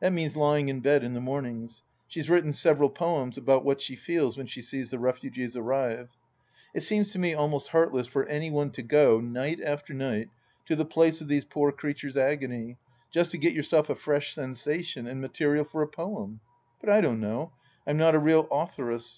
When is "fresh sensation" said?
13.94-15.06